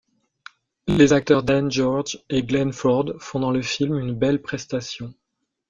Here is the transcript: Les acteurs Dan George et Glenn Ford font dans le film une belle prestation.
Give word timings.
Les 0.87 1.13
acteurs 1.13 1.43
Dan 1.43 1.69
George 1.69 2.23
et 2.31 2.41
Glenn 2.41 2.73
Ford 2.73 3.13
font 3.19 3.39
dans 3.39 3.51
le 3.51 3.61
film 3.61 3.99
une 3.99 4.15
belle 4.15 4.41
prestation. 4.41 5.13